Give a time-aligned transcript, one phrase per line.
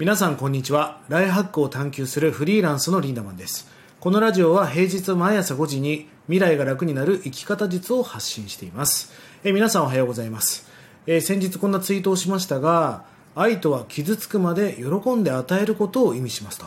[0.00, 1.02] 皆さんこんにちは。
[1.10, 3.68] ライフハックを探求するフリーランスのリンダマンです。
[4.00, 9.12] このラジオは平日毎朝5時に未来が楽になる生き方術を発信しています。
[9.44, 10.66] え皆さんおはようございます。
[11.06, 16.64] え先日こんなツイートをしましたが愛とは傷つくまで喜んで与えることを意味しますと。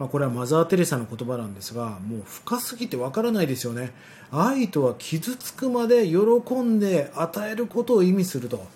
[0.00, 3.92] まあ、これはマザー・テレサの言葉なんですがもう深すぎてわからないですよね。
[4.32, 8.66] 愛とは傷つくまで喜んで与えることを意味すると。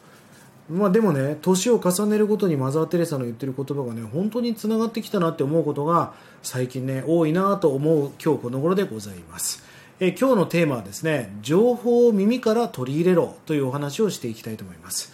[0.68, 9.64] まあ、でもね年を重ねるごとにマザー・テレサの言ってる言葉がね本当につながってきたなって思うことが最近ね多いなと思う今日この頃でございます。
[10.00, 15.12] え今日のテーマはですね情報を耳から取り入れろというお話をしていきたいと思います。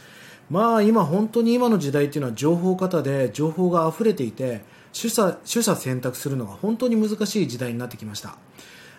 [0.51, 8.37] まあ今本当に今の時代っていうのは情報型で情報が溢れていて取捨取捨選択するのが本当に難しい時代になってきました。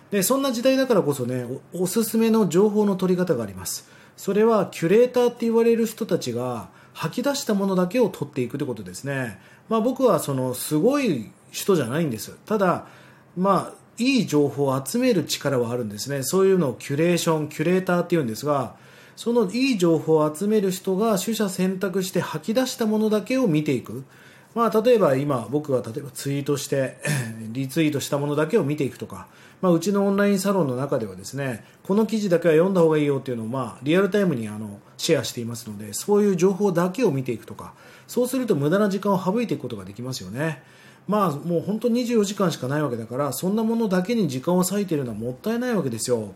[0.09, 3.89] でそんな時代だからこそねおおすすめの情報の取り方があります。
[4.17, 12.37] それはキュレーターって言われる人たちが吐き出したものだけを取っていくということですね、まあ、僕はそのすごい人じゃないんです。
[12.45, 12.87] ただ
[13.37, 16.23] まあいい情報を集める力はあるんですね。
[16.23, 18.75] そういうのをキュレーションキュレーターっていうんですが
[19.15, 24.03] そのいい情報を集める人が取捨選択して吐き出したものだけを見ていく。
[24.55, 26.97] まあ、例えば今僕が例えばツイートして
[27.51, 29.27] リツイートしたものだけを見ていくとか、
[29.61, 37.73] まあ、うちのオンラインサロンの中ではですねこの記事だけは読んだ方がいいよっていうのを、まあ、リアルタイムにあのシェアしていますのでそういう情報だけを見ていくとか
[38.07, 40.63] そうすると無駄な時間を省いていくことができますよね。
[41.07, 46.33] まあもう本当24時間しかないわけだからそんなものだけに時間を割いているのはもったいないわけですよ。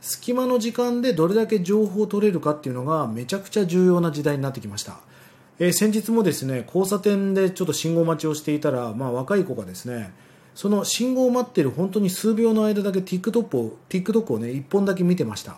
[0.00, 4.98] 隙間の時間でどれだけ情報を取れるかっていうのがめちゃくちゃ重要な時代になってきました。
[5.58, 10.12] えー、先日もですね交差点でちょっと信号待ちをしていたら、まあ、若い子がですね
[10.54, 15.56] その信号を待っている本当に数秒の間だけ TikTok を TikTok をね1本だけ見てました。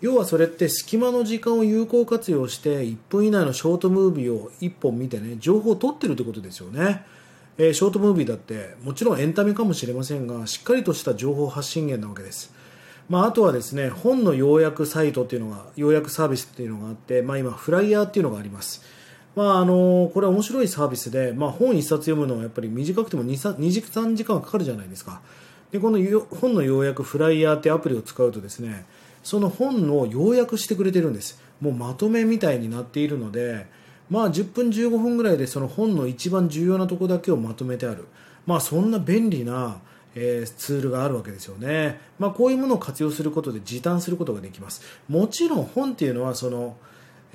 [0.00, 7.06] 要はそれって隙間の時間を有効活用して1分以内のショートムービーを1本見てね情報を取ってるってことですよね、
[7.56, 12.52] えー、ショートムービーだってもちろんエンタメかもしれませんがしっかりとした情報発信源なわけです。
[13.08, 18.82] まあ、あとはですね本の要約サイトっていうのが要約サービスっていうのがあって、まあ、今フライヤーっていうのがあります。
[19.36, 25.20] まあ、あのこれは面白いサービスで、まあ、本1冊読むのはやっぱり短くても 2, 2時3時間かかるじゃないですか。
[25.72, 28.86] でこの本の要約フライヤーってアプリを使うとですね
[29.24, 31.40] その本を要約してくれてるんです。
[31.60, 33.66] もうまとめみたいになっているので、
[34.08, 38.04] まあ、10分15分ぐらいでその本の一番重要なところだけをまとめてある、
[38.46, 39.78] まあ、そんな便利な
[40.14, 44.82] えー、ツールがあるわけですよね、まあ、こういうものを活用することで時短することができます。
[45.08, 46.76] もちろん本っていうのはその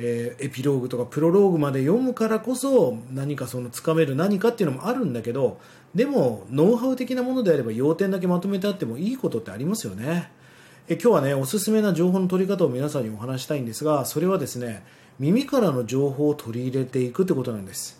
[0.01, 5.59] えー、エピローグとかプロローグまで読むからこそ何かそのつかめる何かっていうのもあるんだけど
[5.93, 10.31] でもノウハウ的なものであれば要点だけまとめてあってもいいことってありますよね。
[10.87, 14.83] え今日はねおすすめな情報の取り方を皆さんにお話したいんですがそれはですね
[15.19, 17.99] 耳からの情報を取り入れていくってことなんです。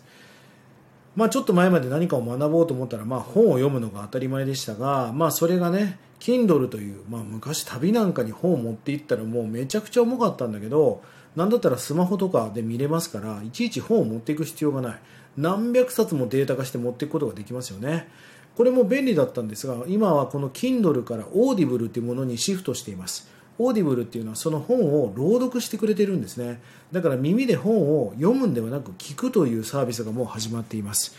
[1.16, 11.02] まあ、ちょっと前まで何かを学ぼうと思ったら、まあ、本を読むのが当たり前でしたが、まあ、それがね Kindle という、まあ、昔旅なんかに本を持って行ったらもうめちゃくちゃ重かったんだけど
[11.36, 14.98] なんだったらスマホとかで見れますからいちいち本を持っていく必要がない。
[15.36, 18.08] 何百冊もデータ化して持っていくことができますよね。
[18.56, 23.30] これも便利だったんですが今はこの Kindle から Audible というものにシフトしています。
[23.58, 26.60] Audible っていうのはその本を朗読してくれてるんですね。
[26.92, 31.14] だから耳で本を読むんではなく聞くというサービスがもう始まっています。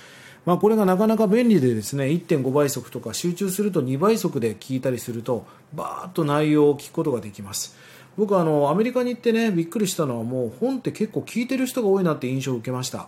[0.45, 7.77] まあ、これがなかなか便利でですね1.5倍速とか集中すると2倍速で聞いたりするとバーッと内容を聞くことができます。
[8.17, 13.07] 僕あのアメリカに行ってねびっくりしたのはもう本って結構聞いてる人が多いなって印象を受けました。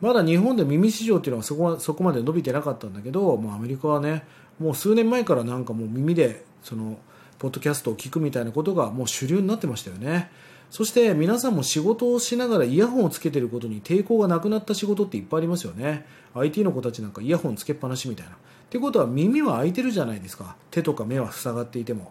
[0.00, 4.24] まだ日本で耳市場っていうのはそこそこまで伸びてなかったんだけどもうアメリカはね
[4.58, 6.98] もう数年前からなんかもう耳でその
[7.38, 10.30] ポッドキャストを聞くみたいなことがもう主流になってましたよね。
[10.70, 16.04] そして皆さんも仕事をしながらイヤホンをつけてることに抵抗がなくなった仕事っていっぱいありますよね。
[16.34, 18.32] IT の子たちなんかイヤホンつけっぱなしみたいな。
[18.32, 18.36] っ
[18.68, 20.56] てことは耳は開いてるじゃないですか。
[20.70, 22.10] 手とか目は塞がっていても。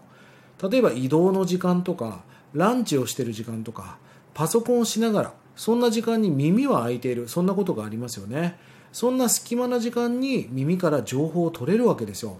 [0.61, 2.23] 例えば移動の時間とか
[2.53, 3.97] ランチをしている時間とか
[4.33, 8.57] パソコンをしながらそんな時間に耳は開いているそんなことがありますよね。
[8.91, 12.37] そんな隙間な時間に耳から情報を取れるわけですよ、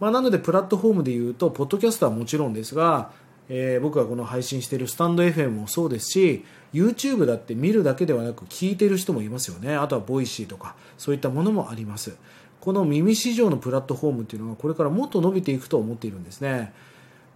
[0.00, 3.10] まあ、なのでプラットフォームで言うとポッドキャストはもちろんですが、
[3.50, 9.76] えー、僕がこの配信しているスタンド FM もそうですし YouTube だって見るだけではなく聞いてる人もいますよね。
[9.76, 12.16] あとは Voicy とかそういったものもあります。
[12.62, 16.72] この耳市場のプラットフォームっていうのはこれからもっと伸びていくと思っているんですね。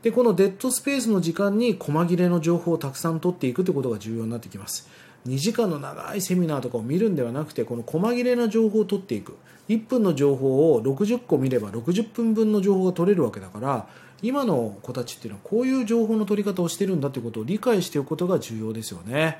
[0.02, 4.88] でこのデッドスペースの時間に細切れの情報をたくさん取っていくということが重要になってきます。
[5.26, 9.36] 2時間の長いセミナーとかを見るんではなくてこの細切れな情報を取っていく。
[9.68, 13.88] 1分の情報を60個見れば60分分の情報が取れるわけだから
[14.22, 19.38] 今の子たちっていうのはこういう情報の取り方をしてるんだということを理解しておくことが重要ですよね。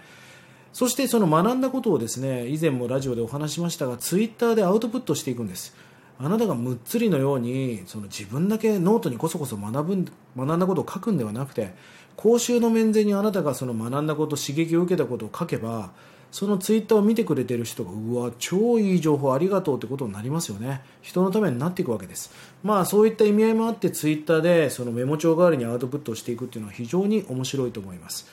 [0.73, 5.75] そしてその学んだことをですね以前もラジオでお話しましたがツイッターでアウトプットしていくんです。
[6.19, 11.75] あなたがむっつりのようにその自分だけノートにこそこそ学ぶ学んだことを書くんではなくて
[12.17, 15.91] 公衆の面前にあなたがその学んだこと刺激を受けたことを書けば
[16.33, 20.83] そのツイッターを見てくれてる人がうわ超いい情報ありがとうってことになりますよね。
[21.01, 22.31] 人のためになっていくわけです。
[22.63, 28.27] まあそういった意味合いもあってツイッターでそのメモ帳代わりにアウトプットをしていくっていうのは非常に面白いと思います。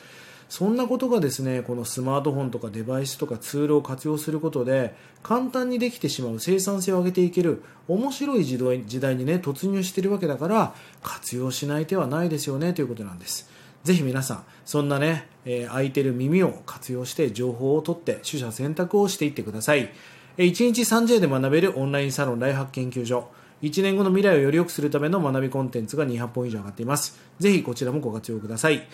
[0.53, 8.59] そんなことがですねこのスマートフォンとかデバイスとかツールを活用することで簡単にできてしまう生産性を上げていける面白い時
[9.01, 13.49] 代にね突入しているわけだから活用しない手はないですよねということなんです。
[13.83, 19.89] ぜひ皆さんそんなね、えー、空いてる耳を活用して情報を取って取捨選択をしていってください。
[20.37, 23.27] 1日 3J で学べるオンラインサロンライハック研究所。
[23.63, 27.17] 1年後の未来をより良くするための学びコンテンツが200本以上上がっています。
[27.39, 28.87] ぜひこちらもご活用ください。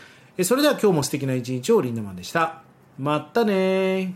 [0.44, 2.62] それでは今日も素敵な一日をリンダマンでした。
[2.98, 4.16] またね